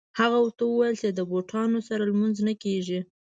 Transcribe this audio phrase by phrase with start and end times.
[0.19, 2.99] هغه ورته وویل چې د بوټانو سره لمونځ نه کېږي.